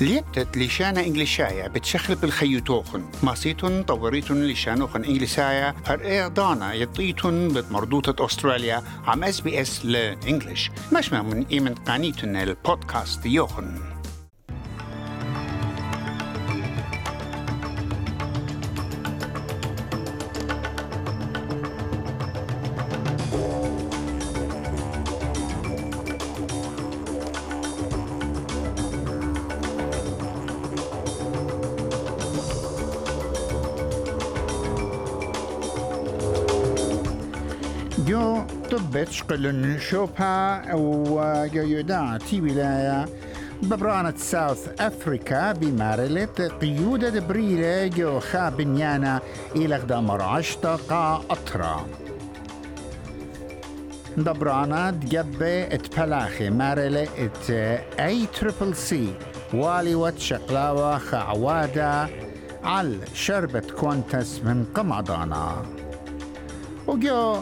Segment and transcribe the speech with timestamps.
[0.00, 8.82] ليبتت لشانا إنجليشايا بتشخل بالخيوتوخن ماسيتون طوريتون لشانوخن إنجليسايا هر دانا يطيتون بمردوطة أستراليا.
[9.06, 13.93] عم اس بي اس لإنجليش مش من إيمن قانيتون البودكاست يوخن.
[38.94, 43.06] بيتش قلن شوبها ويودا تي ولاية
[43.62, 49.20] ببرانة ساوث أفريكا بمارلت قيودة دبريلة جو خابنيانا
[49.56, 51.86] إلى غدا مرعشتا قا أطرا.
[54.16, 57.50] دبرانا دقبة اتبلاخي مارلة ات
[58.00, 59.14] أي تريبل سي.
[59.54, 62.08] والي وات شقلاوة خعوادة
[62.64, 65.62] على شربة كونتس من قمعضانا
[66.86, 67.38] وجو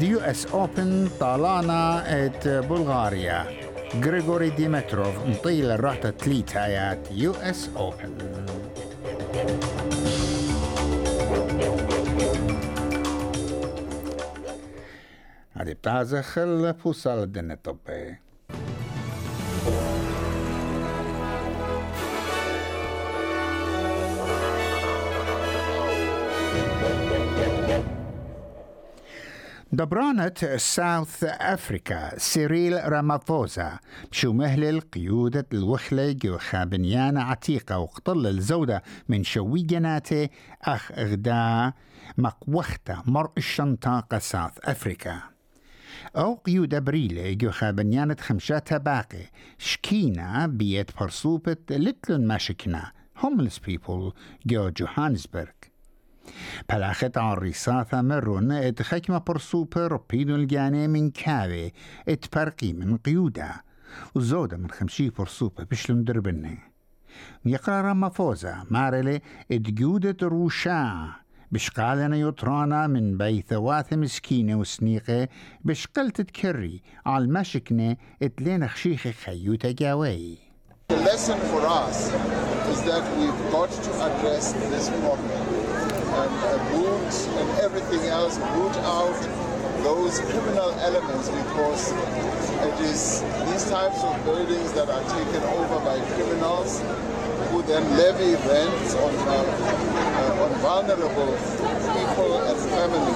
[0.00, 3.46] the US Open طالانا ات بلغاريا
[4.04, 8.14] غريغوري ديمتروف مطيل الرحتة تليت هايات يو اس اوبن
[15.52, 18.16] هذه بتعزخ الفوصال الدن الطبي
[29.73, 33.79] دبرانة ساوث أفريكا سيريل رامافوزا
[34.11, 40.29] بشو مهلل قيودة الوخلة وخابنيانا عتيقة وقتل الزودة من شوي جناتي
[40.61, 41.73] أخ إغدا
[42.17, 45.19] مقوختا مر الشنطة ساوث أفريكا.
[46.15, 54.13] أو قيود بريلة جو خابنيانة خمشاتها باقي شكينا بيت برصوبة لتلن ماشكنا homeless people
[54.45, 55.72] جو جوهانسبرغ
[57.17, 61.73] آن ریساثا مرون ات خکم پر سوپر بینو الجاني من كاوي
[62.07, 63.63] ات برقي من قيودة
[64.15, 66.57] وزودة من خمشي پر سوبر بشلم دربني
[67.45, 71.09] يقرا رما فوزا مارلي ات جودة روشا
[71.51, 75.27] بشقالنا يطرانا من بي ثواث مسكينة وسنيقة
[75.65, 80.37] بشقل تتكري على المشكنة اتلين خشيخ خيوتا جاوي
[80.89, 82.11] The lesson for us
[82.71, 85.62] is that we've got to address this problem.
[86.21, 89.17] And uh, boot and everything else, boot out
[89.83, 95.99] those criminal elements because it is these types of buildings that are taken over by
[96.15, 96.79] criminals
[97.51, 101.33] who then levy rents on, uh, uh, on vulnerable
[101.93, 103.12] people and families.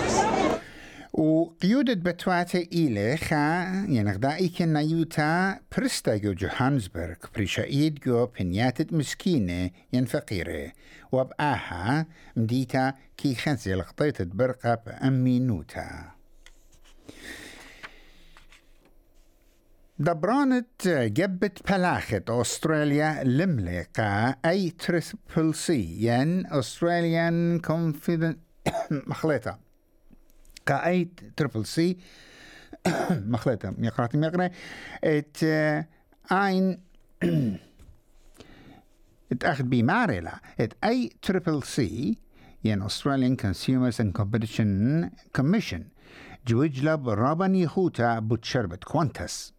[1.17, 10.05] وقيودة بتواتة إلي خا ينغدا كنا يوتا برستا جو جوهانسبرغ بريشايد جو بنياتت مسكينة ين
[10.05, 10.71] فقيرة
[11.11, 12.05] وبآها
[12.35, 16.11] مديتا كي خنزي لقطيت برقة بأمي نوتا.
[19.99, 28.39] دبرانت جبت بلاخت أستراليا لملقة أي تريبل سي ين أستراليان كونفيدنت
[29.07, 29.66] مخلطة.
[30.67, 31.97] كاي تربل سي
[33.11, 34.49] مخلطة يقرأت مقرأ
[35.03, 35.37] ات
[36.31, 36.79] اين
[39.31, 42.17] اتأخذ بمارلة ات اي تربل سي
[42.63, 45.81] ين Australian Consumers and Competition Commission.
[46.47, 49.53] جوجلب رابن يخوتا بوتشربة كوانتس.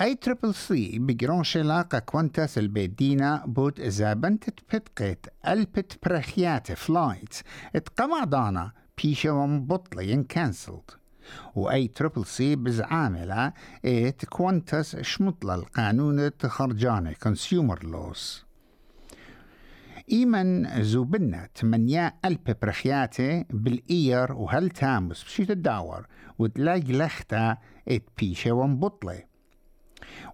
[0.00, 7.34] اي تربل سي بجرون شلاقة كوانتس البيدينا بوت زابنت بتقيت ألبت برخيات فلايت.
[7.76, 10.90] اتقمع دانا بيشا ومبطلين كانسلد
[11.54, 13.52] وأي تربل سي بزعاملة
[13.84, 18.44] إيت كوانتس شمطلة القانون تخرجانة كونسيومر لوس
[20.12, 26.06] إيمن زوبنا تمنيا ألب برخياتي بالإير وهل تامس بشي تداور
[26.38, 27.56] وتلاقي لختا
[27.88, 29.22] إت بيشا ومبطلة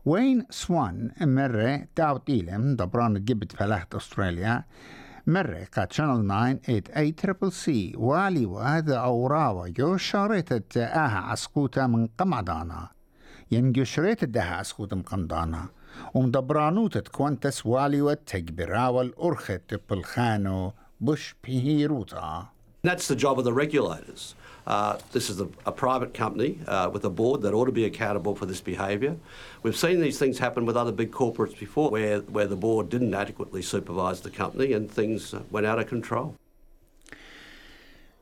[0.05, 1.87] وين سوان مرة
[2.29, 4.65] إيلم دبران جبت فلاحت أستراليا
[5.29, 11.87] مرة قد شانل 9 ات اي تريبل سي والي وهذا اوراوا جو شاريت آها عسقوتا
[11.87, 12.89] من قمعدانا.
[13.51, 15.69] ين شريت دها عسقوتا من قمدانا
[16.15, 22.49] ومدبرانوت كوانتس والي وتكبراوا الأرخت بالخانو بش بهيروتا
[22.89, 24.35] that's the job of the regulators.
[24.67, 27.87] Uh, this is a, a private company uh, with a board that ought to be
[27.87, 29.17] accountable for this behaviour.
[29.63, 33.15] We've seen these things happen with other big corporates before where, where the board didn't
[33.15, 36.35] adequately supervise the company and things went out of control.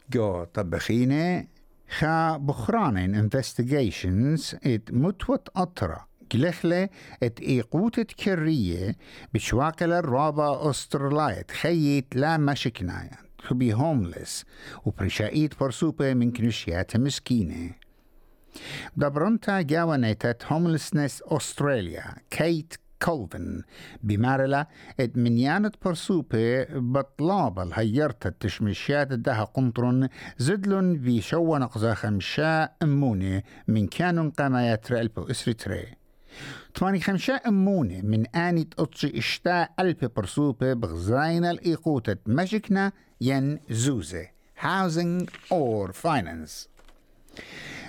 [0.08, 1.48] Go tabachine
[1.98, 6.06] ga begranen investigations it mutwat atra.
[6.28, 6.88] Glechle
[7.20, 8.94] et iqutet kerrie
[9.34, 13.25] bishwakel raba australit khayit la mashiknayan.
[13.48, 14.44] To be homeless.
[14.84, 17.70] وبرشايت برسوبة من كنشيات مسكينة
[18.96, 23.62] دبرنتا جاونيتت هوملسنس أستراليا كيت كولفن
[24.02, 24.66] بمارلا
[25.00, 30.08] اد منيانت برسوبة بطلاب الهيرت التشمشيات دها قنطرن
[30.38, 35.54] زدلن في شو نقزا خمشا أمونة من كانون قاما يترى البو إسري
[36.74, 44.26] تماني خمشا أمونة من آني تقطشي إشتاء ألب برسوبة بغزاين الإيقوتة مجكنا ين زوزة.
[44.56, 46.68] Housing or finance.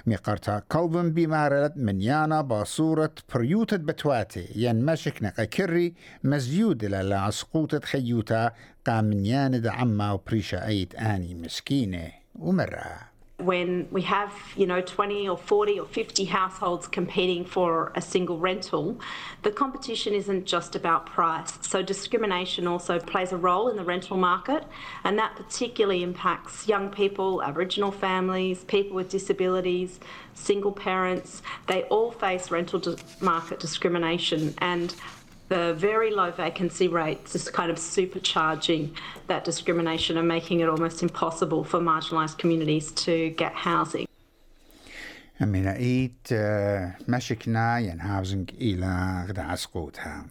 [0.06, 5.94] ميقرتا كلبن بمارلت من يانا باصورة بريوتة بتواتي ين مشك نقا كري
[6.24, 8.52] مزيود لعسقوطة خيوتا
[8.88, 12.12] قام ياند دعما وبريشا أيت آني مسكينة.
[12.36, 13.17] ومرة.
[13.38, 18.40] When we have, you know, 20 or 40 or 50 households competing for a single
[18.40, 19.00] rental,
[19.44, 21.54] the competition isn't just about price.
[21.62, 24.64] So discrimination also plays a role in the rental market,
[25.04, 30.00] and that particularly impacts young people, Aboriginal families, people with disabilities,
[30.34, 31.44] single parents.
[31.68, 34.96] They all face rental market discrimination, and
[35.49, 38.85] the very low vacancy rates is kind of supercharging
[39.27, 44.07] that discrimination and making it almost impossible for marginalised communities to get housing.
[45.41, 46.29] من ايت
[47.09, 50.27] مشكنا ين هاوزنج الى غدا سقوطها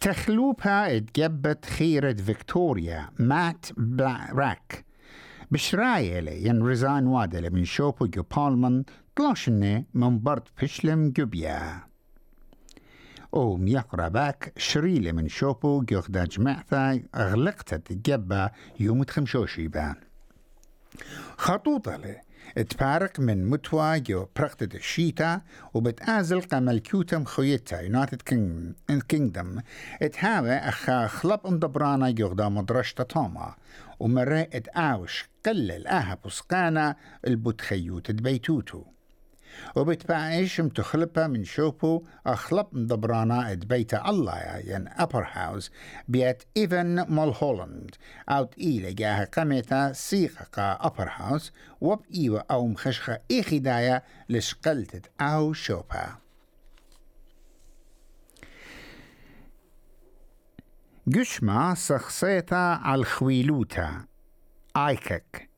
[0.00, 4.84] تخلوبها اتجبت خيرة فيكتوريا مات براك
[5.50, 8.84] بشرايلة ين رزان وادلة من شوبو جو بالمن
[9.16, 11.80] طلاشنة من برد بشلم جبيا
[13.33, 14.53] أو ميقرا باك
[15.13, 19.95] من شوبو جوخدا جمعتا أغلقت الجبة يوم تخمشوشي بان
[21.37, 22.21] خطوطة له
[22.69, 25.41] تبارك من متوى جو برقتة الشيتا
[25.73, 29.61] وبتآزل قملكوتم خويتا يونايتد كينجدم
[30.01, 33.55] اتهاوى أخا خلب اندبرانا جوغدا مدرشتا توما.
[33.99, 36.95] ومرة اتآوش قلل آها بسقانا
[37.27, 38.83] البتخيوت بيتوتو.
[39.75, 45.71] وبتبعيش متخلبة من شوبو أخلب مدبرانا إد بيت الله ين أبر هاوس
[46.07, 47.95] بيت إيفن مول هولند
[48.29, 56.17] أوت إيلة جاها قمتا سيقة أبر هاوس وب إيوة أو مخشخة إخدايا لشقلتت أو شوبا.
[61.07, 64.05] جشما سخصيتا على الخويلوتا.
[64.77, 65.49] آيكك.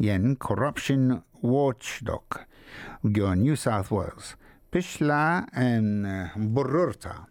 [0.00, 2.51] ين corruption watchdog
[3.04, 4.34] جو نيو ساوث ويلز
[4.72, 7.24] بشلا ان بررتا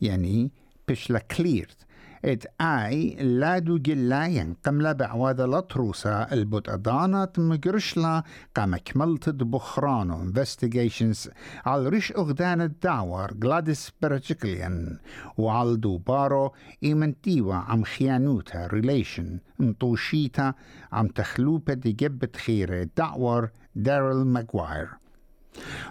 [0.00, 0.50] يعني
[0.88, 1.76] بشلا كليرت
[2.24, 8.22] ات اي لا دو جلا ين قملا بعواد لطروسا البوت ادانات مقرشلا
[8.56, 11.30] قام كملت بخرانو انفستيجيشنز
[11.66, 14.98] على ريش اغدان الدعوار غلاديس برجيكليان
[15.38, 16.52] وعلى دوبارو
[16.84, 20.54] ايمنتيوا عم خيانوتا ريليشن مطوشيتا
[20.92, 24.88] عم تخلوبة دي جبت خيرة دعوار داريل ماغواير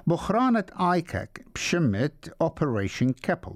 [0.08, 3.54] بخرانة آيكاك بشمت أوبريشن كابل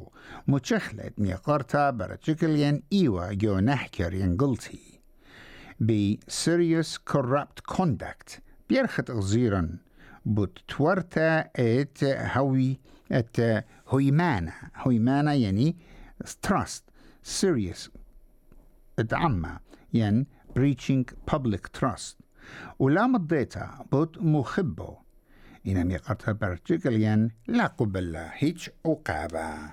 [0.47, 4.99] متشخلت ميقرتا برتشكليان إيوا جو نحكر ينقلتي.
[5.79, 8.39] بي serious corrupt conduct.
[8.69, 9.77] بيرخت غزيرا
[10.25, 12.79] بتورتا إت هوي
[13.11, 14.53] إت هويمانا.
[14.75, 15.75] هويمانا يعني
[16.47, 16.81] trust.
[17.41, 17.89] Serious.
[18.99, 19.59] اتعمى
[19.93, 20.25] ين
[20.59, 22.22] breaching public trust.
[22.79, 24.95] ولا مضيتا بود مخبو
[25.67, 29.71] إن ميقرتا برتجليان لا قبل هيج عقابة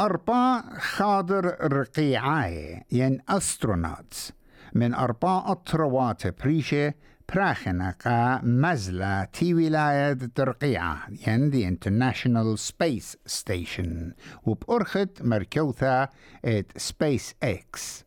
[0.00, 4.32] أربع خاضر رقيعاي ين أسترونوتس
[4.74, 6.94] من أربع أطروات بريشة
[7.34, 14.12] براخنقا مزلة تي ولاية ترقيعة ين دي انترناشنال سبيس ستيشن
[14.42, 16.08] وبأرخت مركوثة
[16.44, 18.04] ات سبيس إكس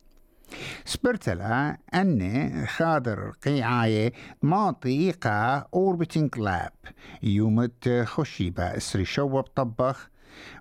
[0.85, 6.73] سبرتلا أن خادر قيعاية ما طيقة أوربتينج لاب
[7.23, 10.09] يومت خشيبة اسري شوب طبخ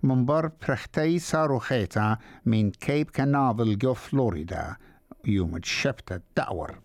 [0.03, 4.77] منبر برختي صاروخيتا من كيب كنافل جو فلوريدا
[5.25, 6.79] يوم شبتة دعور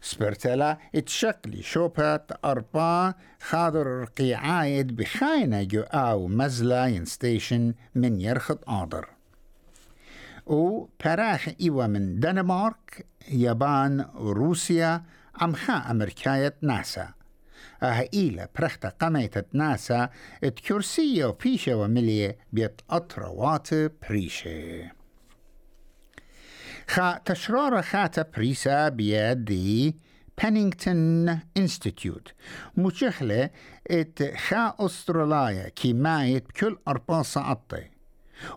[0.00, 9.08] سبرتلا اتشقلي شوبت أربعة خاضر قيعايد بخاينة جو أو مزلا ستيشن من يرخط آدر
[10.50, 15.02] و براخ إيوة من دنمارك يابان روسيا
[15.42, 17.08] أمخا أمريكاية ناسا.
[17.82, 20.08] أها إيلا برختا قميتة ناسا
[20.44, 24.90] اتكرسية وبيشة وملية بيت أطروات بريشة
[26.88, 29.96] خا تشرار خاتا بريسا بيدي
[30.42, 32.32] بانينغتون انستيتيوت
[32.76, 33.50] مشخلة
[33.90, 37.99] إت خا أستراليا كي مايت بكل أرباصة عطي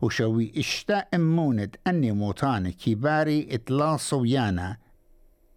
[0.01, 4.77] وشوي اشتا امونت أني موتان كباري اتلاصو يانا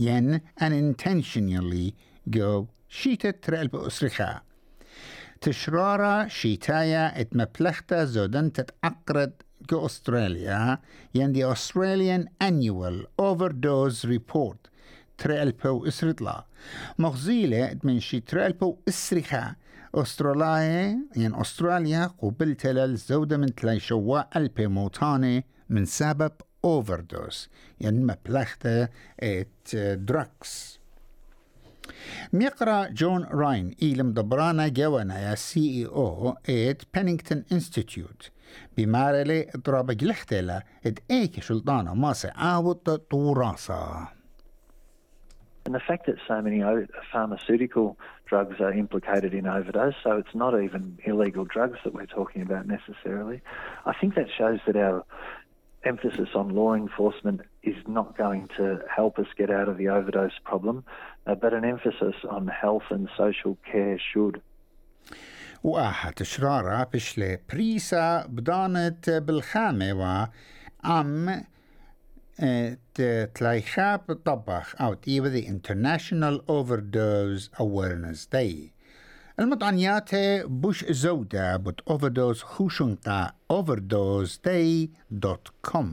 [0.00, 1.92] ين unintentionally
[2.26, 4.40] جو شيتا ترقل بأسرخا
[5.40, 9.32] تشرارا شيتايا اتمبلختا زودن تتعقرد
[9.70, 10.78] جو أستراليا
[11.14, 14.70] ين دي Australian Annual Overdose Report
[15.18, 16.44] ترقل بو اسرطلا
[16.98, 19.54] مغزيلة من شي ترقل بو اسرخا
[19.96, 26.32] أستراليا يعني أستراليا قبلت للزودة من تلاي شواء ألبي موتاني من سبب
[26.66, 27.48] overdose
[27.80, 28.88] يعني مبلغته
[29.20, 30.78] ات دراكس
[32.32, 38.30] ميقرأ جون راين إيلم دبرانا جوانا يا سي اي أو ات بنينغتون انستيتيوت
[38.76, 44.08] بمارلي اضراب جلختلا ات ايك شلطانا ماسي عاوت طوراسا
[45.65, 46.63] And the fact that so many
[47.11, 52.41] pharmaceutical drugs are implicated in overdose, so it's not even illegal drugs that we're talking
[52.41, 53.41] about necessarily,
[53.85, 55.05] I think that shows that our
[55.83, 60.37] emphasis on law enforcement is not going to help us get out of the overdose
[60.43, 60.83] problem,
[61.27, 64.41] uh, but an emphasis on health and social care should.
[65.63, 71.43] وآحة شرارة بشلي بريسا بدانت بالخامة وعم
[73.35, 78.55] تلايخاب طبخ أو تيبا the International Overdose Awareness Day
[79.39, 80.09] المطعنيات
[80.45, 85.87] بوش زودة بوت overdose خوشنقا overdoseday.com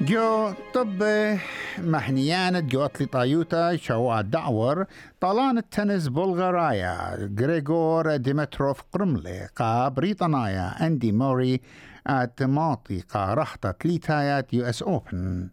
[0.00, 1.40] جو طب محنيان
[2.69, 4.85] جو أطلي طايوتا شو دعور
[5.21, 11.61] طالان التنس بلغارايا غريغور ديمتروف قرملي قا بريطانايا أندي موري
[12.41, 15.49] ماطي قا رحطة تليتايات يو إس أوبن.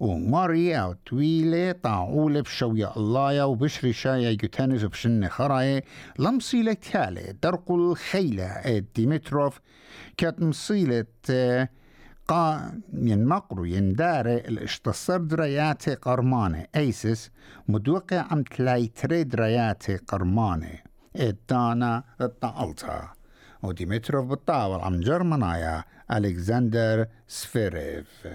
[0.00, 5.82] وماري أو تويلة طاعولة بشوية الله وبشري شايا يتنز بشن خراي
[6.18, 9.60] لمصيلة كالة درقل خيلة ديمتروف
[10.16, 11.04] كانت مصيلة
[12.28, 17.30] قا من مقرو يندار الاشتصر درياتي قرمانة أيسس
[17.68, 20.78] مدوقع عم تلاي تري درياتي قرمانة
[21.16, 23.08] إدانا الطالتا.
[23.62, 25.84] وديمتروف بالطاول عم جرمنايا.
[26.12, 28.26] ألكسندر سفيريف.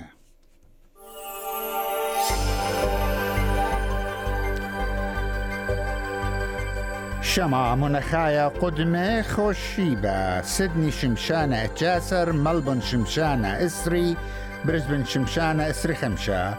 [7.35, 14.17] شمع منخايا قدمة خوشيبة سيدني شمشانة اتجاسر ملبون شمشانة إسري
[14.65, 16.55] بريسبن شمشانة إسري خمشة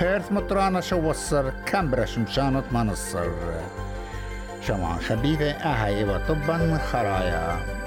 [0.00, 3.30] بيرث مطرانة شوصر كامبرا شمشانة منصر.
[4.60, 7.83] شمع خبيثة أهاي وطبا خرايا.